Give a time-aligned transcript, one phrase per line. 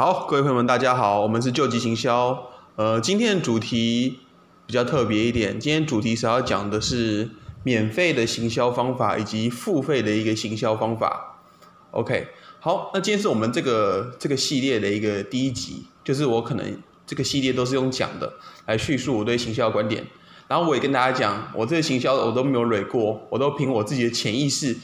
[0.00, 2.48] 好，各位朋友们，大家好，我们是救急行销。
[2.76, 4.20] 呃，今天的主题
[4.64, 7.28] 比较特别一点，今天主题是要讲的是
[7.64, 11.42] 免费的行销方法以及付费的一个行销方法。
[11.90, 12.28] OK，
[12.60, 18.32] 好，那今天是我们这个这个系列的一个第一集，就是我可能这个系列都是用讲的
[18.64, 20.02] 来叙述我对行销的观点，
[20.48, 24.74] 然后我也跟大家讲，我这个行销我都没有蕊过，我都凭我自己的潜意识，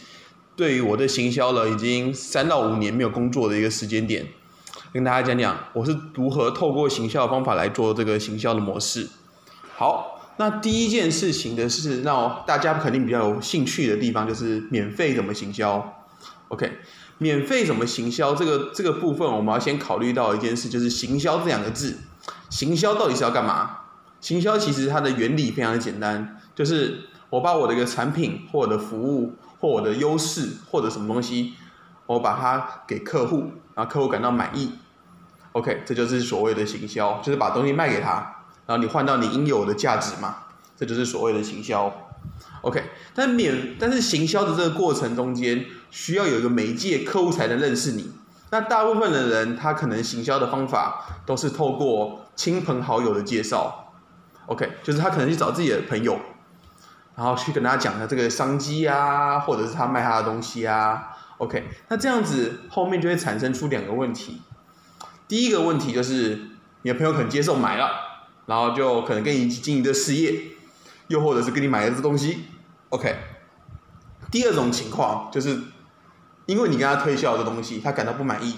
[0.54, 4.26] 对于我的行销了已经三到五年没有工作的一个时间点。
[4.96, 9.06] 跟大家讲讲我是如何透过行销的方法来做这个行销的模式。
[9.76, 16.02] 好，那第一件事情的是让大家肯定比较有兴趣的地方，就是免费怎么行销。
[16.48, 16.78] OK，
[17.18, 21.98] 免费怎么行销这个这个部分，我们要先考虑到一件事，就是行销这两个字，
[22.48, 23.80] 行销到底是要干嘛？
[24.22, 31.52] 行销其实它的原理非常的简单，就是我把我的一个产品或者服务或我的优势或者什么东西，
[32.06, 34.72] 我把它给客户，然后客户感到满意。
[35.56, 40.36] OK，这就是所谓的行销，就是把东西卖给他，然后你换到你应有的价值嘛，
[40.76, 41.90] 这就是所谓的行销。
[42.60, 42.82] OK，
[43.14, 48.12] 但免但是行销的这个过程中间需要有一个媒介，客户才能认识你。
[48.50, 53.94] 那大部分的人他可能行销的方法都是透过亲朋好友的介绍。
[54.48, 56.20] OK，就是他可能去找自己的朋友，
[57.14, 61.16] 然后去跟他讲他这个商机啊，或者是他卖他的东西啊。
[61.38, 64.42] OK，那这样子后面就会产生出两个问题。
[65.28, 66.50] 第一个问题就是
[66.82, 67.90] 你的朋友可能接受买了，
[68.46, 70.40] 然后就可能跟你一起经营这事业，
[71.08, 72.44] 又或者是跟你买了这东西
[72.90, 73.16] ，OK。
[74.30, 75.60] 第二种情况就是，
[76.46, 78.56] 因为你跟他推销的东西，他感到不满意，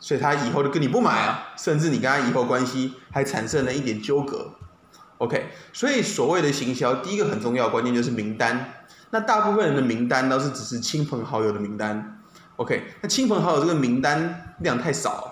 [0.00, 4.52] 所以他以后就跟你不买了，甚至你跟他以后关系还产生了一点纠葛
[5.18, 5.50] ，OK。
[5.72, 8.74] 所以所谓的行销，第一个很重要关键就是名单。
[9.10, 12.20] 那大部分人的名单都是只是亲朋好友的名单
[12.56, 12.94] ，OK。
[13.00, 15.27] 那亲朋好友这个名单量太少。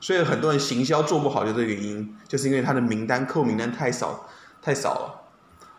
[0.00, 4.26] 所以很多人行销做不好，就这个原因，就是因为他的名单、客户名单太少，
[4.62, 5.22] 太少了。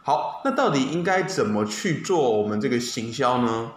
[0.03, 3.71] 好，那到底应该怎么去做我们这个行销呢？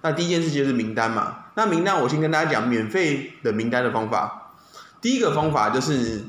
[0.00, 1.44] 那第一件事就是名单嘛。
[1.54, 4.52] 那名单我先跟大家讲免费的名单的方法。
[5.00, 6.24] 第一个方法就是，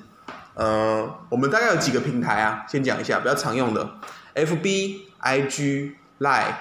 [0.56, 2.66] 呃，我们大概有几个平台啊？
[2.68, 3.88] 先讲一下比较常用的
[4.36, 6.54] ，FB、IG、Line，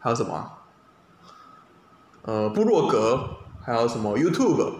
[0.00, 0.52] 还有什么？
[2.22, 4.72] 呃，部落格，还有什么 YouTube？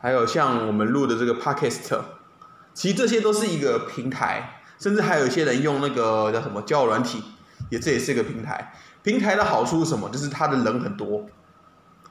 [0.00, 2.00] 还有像我们录的这个 podcast，
[2.72, 7.22] 其实这些都是一个平台，甚至还有一些人用那个叫什么交友软体，
[7.70, 8.72] 也这也是一个平台。
[9.02, 10.08] 平台的好处是什么？
[10.10, 11.26] 就是它的人很多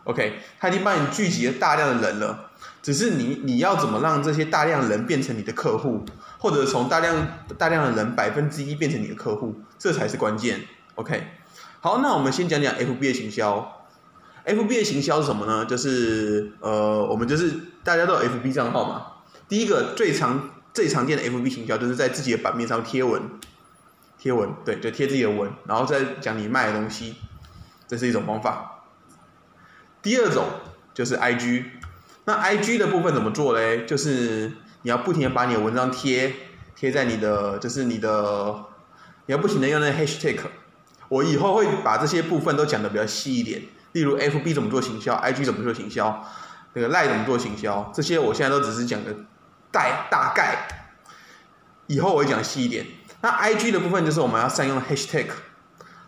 [0.06, 2.50] ，OK，它已经帮你聚集了大量的人了，
[2.82, 6.04] 只是你你要怎么让这些大量人变成你的客户，
[6.40, 7.28] 或者从大量
[7.58, 10.62] 大量的人百分之一变成你的客户，这才是关键
[10.96, 11.28] ，OK。
[11.80, 13.77] 好，那我们先讲讲 FB 的行销。
[14.48, 15.66] FB 的行销是什么呢？
[15.66, 17.54] 就是呃，我们就是
[17.84, 19.06] 大家都有 FB 账号嘛。
[19.50, 23.22] 第一个最常最常见的 FB 行销，就是在自己的版面上贴文，
[24.18, 27.16] 贴文，对，就贴自己的文，然后再讲你卖的东西，
[27.90, 28.86] 这是一种方法。
[30.02, 30.46] 第二种
[30.94, 31.66] 就是 IG，
[32.24, 33.86] 那 IG 的部分怎么做嘞？
[33.86, 34.54] 就是
[34.84, 36.34] 你要不停的把你的文章贴
[36.74, 38.66] 贴在你的，就是你的，
[39.26, 40.40] 你要不停的用那 Hashtag。
[41.10, 43.62] 我以后会把这些部分都讲的比较细一点。
[43.98, 46.24] 例如 F B 怎么做行销，I G 怎么做行销，
[46.74, 49.12] 那个赖怎么做行销，这些我现在都只是讲的
[49.72, 50.68] 大大概，
[51.88, 52.86] 以后我会讲细一点。
[53.22, 55.30] 那 I G 的部分就是我们要善用 Hashtag，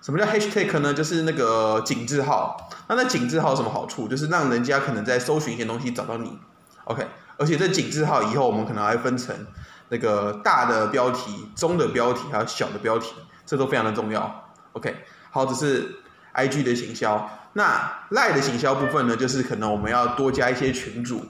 [0.04, 0.94] 什么叫 Hashtag 呢？
[0.94, 2.70] 就是那个井字号。
[2.88, 4.08] 那那井字号有什么好处？
[4.08, 6.38] 就是让人家可能在搜寻一些东西找到你
[6.84, 7.08] ，OK。
[7.38, 9.36] 而且这井字号以后我们可能还分成
[9.90, 13.16] 那个大的标题、中的标题还有小的标题，
[13.48, 14.96] 这都非常的重要，OK。
[15.32, 15.96] 好，只是
[16.34, 17.30] I G 的行销。
[17.54, 21.26] 那赖的行销部分呢，就是可能我们要多加一些群主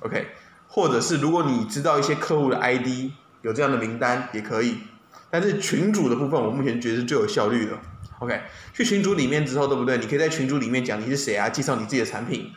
[0.00, 0.26] ，OK，
[0.66, 4.78] 或者是如果你知道一些客户的 ID 有这样的名单也可以，
[5.30, 7.78] 但是群主的部分我目前觉得是最有效率的
[8.18, 8.40] ，OK，
[8.74, 9.98] 去群组里面之后，对不对？
[9.98, 12.52] 你可以在群组里面讲你是谁啊，介绍你自己的产品，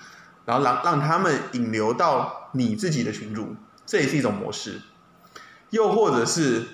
[0.45, 3.55] 然后让让他们引流到你自己的群组，
[3.85, 4.81] 这也是一种模式。
[5.69, 6.65] 又或者是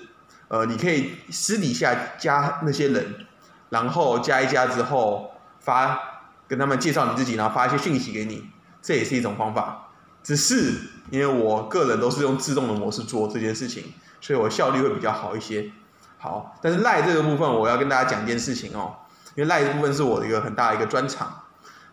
[0.48, 3.26] 呃，你可以私底下加那些人，
[3.72, 6.12] 然后加一加之后发。
[6.48, 8.46] 跟他们介绍你自己，然后发一些讯息给你，
[8.82, 9.88] 这也是一种方法。
[10.22, 10.74] 只是
[11.10, 13.84] 因为我个人都是用自动的模式做这件事情，
[14.20, 15.72] 所以我效率会比较好一些。
[16.18, 18.96] 好，但是赖这个部分，我要跟大家讲一件事情哦，
[19.34, 21.42] 因为赖的部分是我的一个很大的一个专长。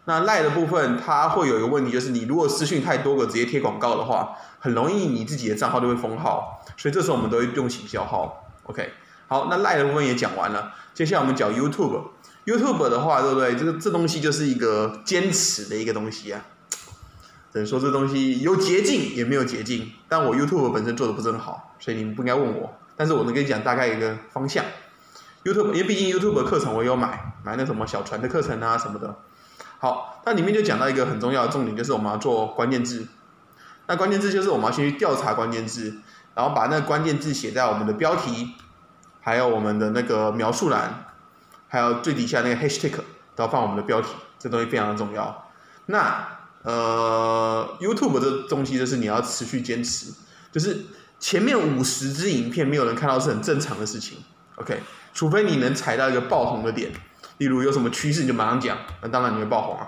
[0.04, 6.62] 那赖的部分，它会有一个问题，就是你如果私讯太多个直接贴广告的话，很容易你自己的账号就会封号。
[6.76, 8.44] 所以这时候我们都会用行销号。
[8.64, 8.92] OK，
[9.30, 12.02] 好，那赖的部分也讲完了，接下来我们讲 YouTube。
[12.48, 13.56] YouTube 的话，对不对？
[13.56, 16.42] 这个这东西就是一个坚持的一个东西啊。
[17.52, 22.74] 等于说这东西有捷径也没有捷径，但我 YouTube 本身做的不是很好，所以你们不应该问我。
[22.98, 24.66] 但是我能跟你讲大概一个方向。
[25.44, 29.16] YouTube 因为毕竟 YouTube 课程我有买，买那什么小船的课程啊什么的。
[29.78, 33.08] 好，那里面就讲到一个很重要的重点，就是我们要做关键字。
[33.86, 36.00] 那关键字就是我们要先去调查关键字，
[36.34, 38.56] 然后把那个关键字写在我们的标题，
[39.30, 41.06] 还有我们的那个描述栏，
[41.68, 42.96] 还有最底下那个 Hashtag
[43.36, 44.08] 都要放我们的标题，
[44.40, 45.52] 这东西非常的重要。
[45.86, 46.28] 那
[46.64, 50.12] 呃 YouTube 这东西就是你要持续坚持，
[50.52, 50.84] 就是
[51.20, 54.18] 前面五十支影片没有人看到是很正常的事情。
[54.56, 54.80] OK，
[55.14, 56.92] 除非你能踩到一个爆红的点。
[57.38, 59.88] 例如有什么趋势你就马上讲，那当然你会爆红啊。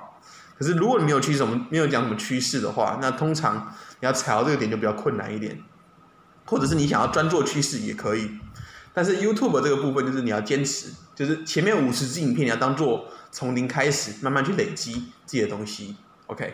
[0.59, 5.63] 可是如果你没有趋势，什么没有讲什么趋势的话，那通常你要踩到这个点就比较困难一点。
[6.45, 8.38] 或者是你想要专做趋势也可以，
[8.93, 15.95] 但是 YouTube 这个部分就是你要坚持，就是前面五十支影片你要当做从零开始，慢慢去累积自己的东西。
[16.27, 16.53] OK，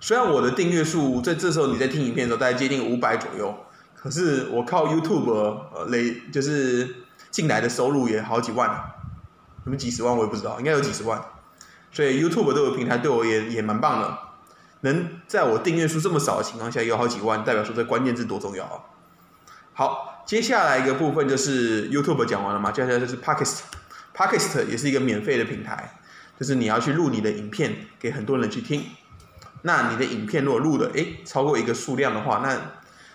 [0.00, 3.54] 虽然我的订阅数在这时候你在听影片的时候大概接近五百左右，
[3.94, 6.96] 可是我靠 YouTube 呃累就是
[7.30, 8.94] 进来的收入也好几万。
[9.64, 11.22] 什么几十万我也不知道，应该有几十万，
[11.92, 14.18] 所以 YouTube 这个平台对我也也蛮棒的，
[14.80, 18.80] 能在我订阅数这么少的情况下有好几万，代表说这关键字多重要啊！
[19.74, 25.98] 好，接下来一个部分就是 YouTube 讲完了嘛，接下来就是 Podcast，Podcast 也是一个免费的平台，
[26.38, 28.84] 就是你要去录你的影片给很多人去听，
[29.62, 32.60] 那你的影片如果录的诶超过一个数量的话，那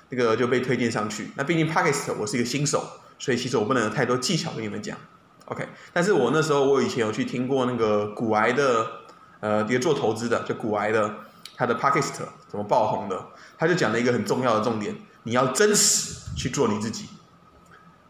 [0.10, 1.30] 那个就被推荐上去。
[1.36, 2.84] 那毕竟 Podcast 我是一个新手，
[3.20, 4.98] 所以其实我不能有太多技巧跟你们讲。
[5.46, 8.88] OK，但是我那时候我以前有去听过那个古癌的，
[9.40, 11.14] 呃，一个做投资的，就古癌的，
[11.56, 13.24] 他的 Podcast 怎么爆红的，
[13.56, 17.08] 他就讲了一个很重要的重点，你要真实去做你自己，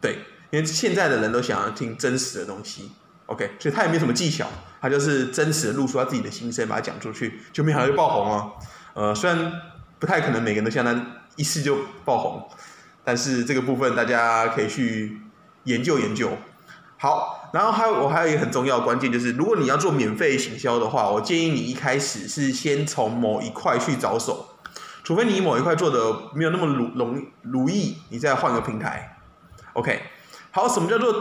[0.02, 0.20] 对，
[0.52, 2.92] 因为现在的人都想要听真实的东西
[3.28, 4.48] ，OK，所以他也没什么技巧，
[4.82, 8.52] 他就是真实的露出他自己的心声，把它讲出去，就没想到就爆红了，
[8.94, 9.52] 呃，虽然
[10.00, 10.94] 不太可能每个人都像他
[11.36, 12.50] 一次就爆红，
[13.04, 15.22] 但是这个部分大家可以去
[15.66, 16.32] 研究研究。
[16.98, 24.53] 好，然后还有我还有一个很重要的关键，就是如果你要做免费行销的话，我建议你一开始是先从某一块去着手，
[25.04, 29.18] 除非你某一块做的没有那么如容如意，你再换个平台。
[29.74, 30.02] OK，
[30.52, 31.14] 好，什么叫做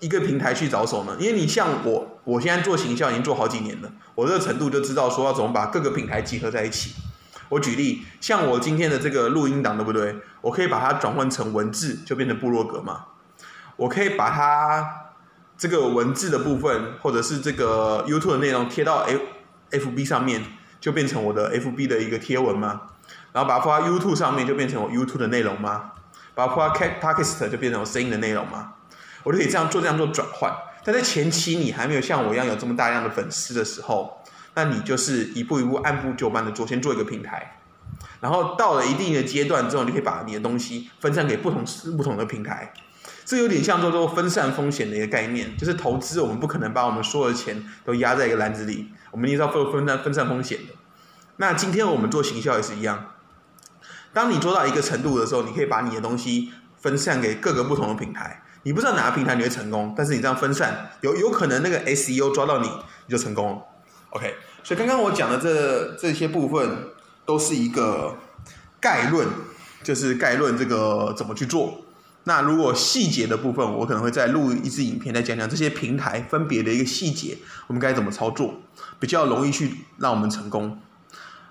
[0.00, 1.16] 一个平台去着手呢？
[1.20, 6.94] 因为你像我，我现在做行销已经做好几年了，我这个程度就知道说要怎么把各个平台集合在一起。
[7.48, 10.16] 我举例，像我今天的这个录音档，对不对？
[10.40, 13.04] 我可以把它转换成文字，就变成部落格嘛。
[13.76, 15.12] 我可以把它
[15.56, 19.20] 这个文字的部分，或者是这个 YouTube 的内容贴到 F
[19.70, 20.42] FB 上面，
[20.80, 22.80] 就变成我的 FB 的一个贴文吗？
[23.36, 25.92] 然后把它放到 YouTube 上面，就变成我 YouTube 的内容吗？
[26.34, 28.72] 把它放到 Podcast 就变成我声音的内容吗？
[29.24, 30.50] 我就可以这样做，这样做转换。
[30.82, 34.22] 但在前期你还没有像我一样有这么大量的粉丝的时候，
[34.54, 37.58] 那你就是一步一步按部就班的做，先做一个平台，
[38.22, 41.62] 然后到了一定的阶段之后，你可以把你的东西分散给不同
[41.94, 42.72] 不同的平台。
[43.26, 50.72] 这有点像叫做分散风险的一个概念，就是投资我们不可能把我们所有的钱都压在一个篮子里，我们一定要分分散分散风险的。
[51.36, 53.04] 那今天我们做行销也是一样，
[54.16, 58.42] 当你做到一个程度的时候，你可以把你的东西分散给各个不同的平台。
[58.62, 63.62] 你不知道哪个平台你会成功，但是你这样分散，有有可能那个 SEO 抓到你，你就成功了。
[64.08, 64.34] OK，
[64.64, 66.88] 所以刚刚我讲的这这些部分
[67.26, 68.16] 都是一个
[68.80, 69.28] 概论，
[69.82, 71.82] 就是概论这个怎么去做。
[72.24, 78.54] 那如果细节的部分，我可能会再录一支影片，再讲讲这些平台分别的一个细节，我们该怎么操作，
[78.98, 80.80] 比较容易去让我们成功。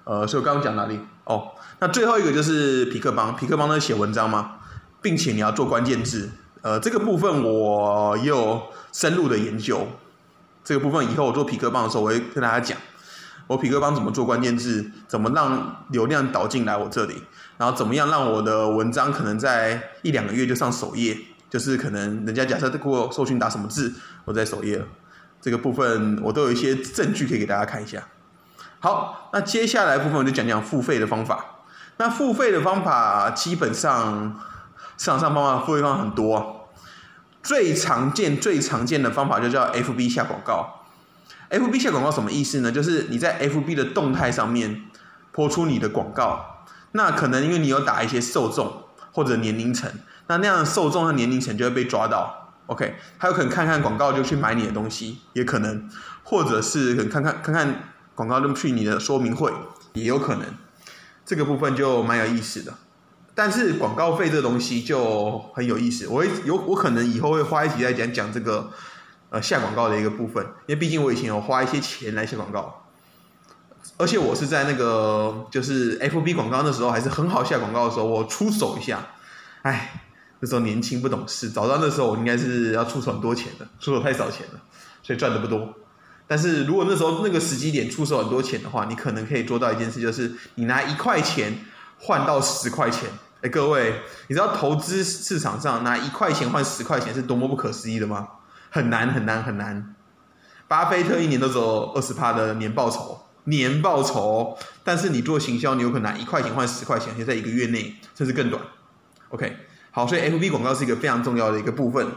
[0.04, 1.00] 呃，所以我刚刚讲哪里？
[1.26, 4.58] 哦，那最后一个就是皮克邦，皮克邦在写文章吗？
[5.02, 6.30] 并且你要做关键字，
[6.62, 9.88] 呃，这个部分我也有深入的研究。
[10.64, 12.78] 这个部分以后我做皮克邦的时候，我会跟大家讲。
[13.48, 14.90] 我匹克邦怎么做关键字？
[15.08, 17.22] 怎么让流量导进来我这里？
[17.58, 21.16] 然后怎么样让我的文章可能在一两个月就上首页？
[21.48, 24.84] 就是可能人家假设给我搜寻打什么字，我在首页。
[25.40, 28.08] 这个部分我都有一些证据可以给大家看一下。
[28.80, 31.55] 好，那接下来部分我就讲讲付费的方法。
[31.98, 34.40] 那付费的方法基本上
[34.98, 36.70] 市场上方法付费方法很多，
[37.42, 40.82] 最常见最常见的方法就叫 FB 下广告。
[41.50, 42.72] F B 下广告什么意思呢？
[42.72, 44.86] 就是你在 F B 的动态上面
[45.32, 49.90] 播出你的广告，那可能因为你有打一些受众或者年龄层，
[50.26, 52.52] 那那样的受众和年龄层就会被抓到。
[52.66, 55.88] OK，他有可能看看广告就去买你的东西，也可能，
[56.24, 57.84] 或者是可能看看看看
[58.16, 59.54] 广告就去你的说明会，
[59.94, 60.46] 也有可能。
[61.26, 62.74] 这个部分就蛮有意思的。
[63.34, 68.72] 但是广告费这东西就很有意思，我会有我可能以后会花一集来讲讲这个。
[69.32, 72.86] 呃，下广告的一个部分，因为毕竟我以前有花一些钱来下广告，
[73.98, 79.08] 而且我是在那个就是 FB 广告的时候，还是很好下广告的时候，我出手一下，
[79.64, 80.04] 哎，
[80.40, 84.62] 那时候年轻不懂事，早知道那时候我应该是要出手很多钱的，出手太少钱了，
[85.02, 85.74] 所以赚的不多。
[86.28, 91.54] 但是如果那时候那个时机点出手很多钱的话，你可能可以做到一件事，就是你拿一块钱
[92.00, 93.10] 换到十块钱。
[93.42, 98.28] 哎，各位，你知道投资市场上拿一块钱换十块钱是多么不可思议的吗？
[98.72, 99.96] 很难很难很难。
[100.68, 108.60] 巴菲特一年都只有二十趴的年报酬，年报酬，但是你做行销，你有可能拿一块钱换十块钱，就在一个月内，甚至更短。
[109.30, 109.56] OK，
[109.92, 112.08] 好，所以 FB 广告是一个非常重要的一个部分。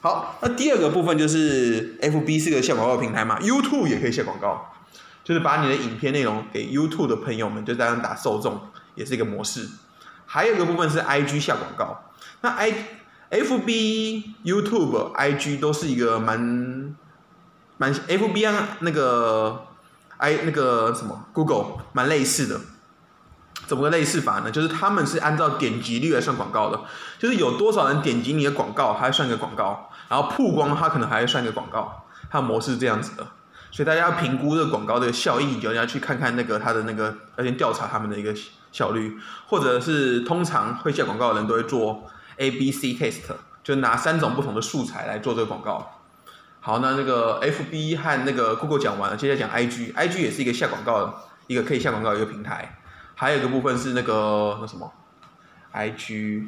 [0.00, 4.72] 好，那第二个部分就是 FB 是个下广告平台嘛，YouTube 也可以下广告，
[5.24, 8.60] 就是把你的影片内容给 YouTube 的朋友们，就这样打受众，
[8.94, 9.68] 也是一个模式。
[10.26, 12.04] 还有一个部分是 IG 下广告，
[12.42, 12.72] 那 I
[13.30, 16.94] FB、YouTube、IG 都是一个蛮
[17.76, 19.66] 蛮 FB 啊那个
[20.18, 22.60] I 那个什么 Google 蛮类似的。
[23.68, 24.50] 怎么个类似法呢？
[24.50, 26.80] 就是他们是按照点击率来算广告的，
[27.18, 33.26] 就是有多少人点击你的广告，它算一个广告，然后曝光它可能还会算一个广告，它的模式是这样子的。
[33.70, 38.34] 所以大家要评估这个广告的效益，就要去看看那个它的那个要先调查他们的一个
[38.72, 42.06] 效率，或者是通常会下广告的人都会做
[42.38, 43.20] A B C test，
[43.62, 46.00] 就拿三种不同的素材来做这个广告。
[46.60, 51.14] 好，那那个 F B 和那个 Google 讲完了，接下来讲 I G，I G 也是一个下广告的
[51.46, 52.80] 一个可以下广告一个平台。
[53.20, 54.92] 还有一个部分是那个那什么
[55.72, 56.44] ，I G，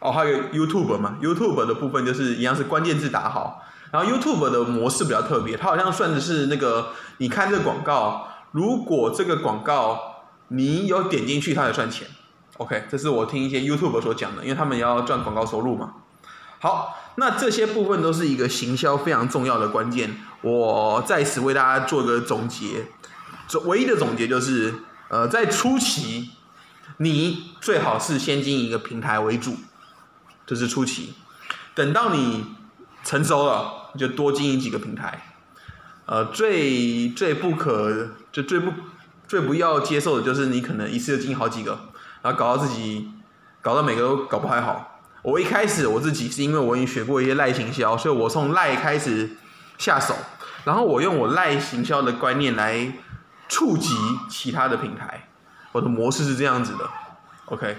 [0.00, 12.06] 哦，还有 YouTube 嘛，YouTube 的部分就是一样是关键字打好，然后 YouTube 的模式比较特别，它好像算的是那个你看这个广告，如果这个广告你有点进去，它才算钱。
[12.58, 15.94] OK，这是我听一些 YouTube 所讲的，因为他们要赚广告收入嘛。
[16.60, 22.88] 好，那这些部分都是一个行销非常重要的关键，我在此为大家做个总结。
[23.48, 24.74] 总唯一的总结就是，
[25.08, 26.30] 呃，在初期，
[26.96, 29.56] 你最好是先经营一个平台为主，
[30.44, 31.14] 这是初期。
[31.74, 32.44] 等到你
[33.04, 35.34] 成熟了，就多经营几个平台。
[36.06, 38.72] 呃，最最不可就最不
[39.28, 41.78] 最不要接受的就是你可能一次就经营好几个，
[42.22, 43.08] 然后搞到自己
[43.62, 45.00] 搞到每个都搞不太好。
[45.22, 49.36] 我一开始我自己是因为我已经学过一些赖行销，所以我从赖开始
[49.78, 50.16] 下手，
[50.64, 52.92] 然后我用我赖行销的观念来。
[53.48, 53.94] 触及
[54.28, 55.28] 其他的平台，
[55.72, 56.88] 我的模式是这样子的
[57.46, 57.76] ，OK，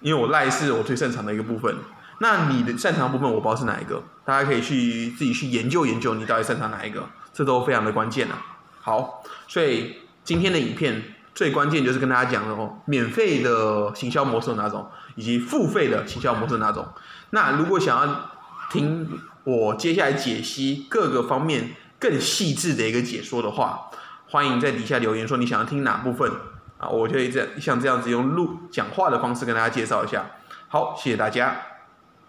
[0.00, 1.76] 因为我赖是我最擅长的一个部分，
[2.20, 8.38] 那你的擅长部分我不知道是哪一个，大家可以去自己去研究研究你到底擅长哪一个，这都非常的关键啊。
[8.80, 16.88] 好，所以今天的影片最关键就是跟大家讲哦，免费的行销模式有哪种，以及付费的行销模式哪种。
[17.30, 18.30] 那如果想要
[18.70, 23.90] 听我接下来解析各个方面更细致的一个解说的话，
[24.30, 26.30] 欢迎在底下留言说你想要听哪部分
[26.76, 26.88] 啊？
[26.88, 30.26] 我可以这像这样子用录讲话的方式跟大家介绍一下。
[30.68, 31.56] 好，谢谢大家。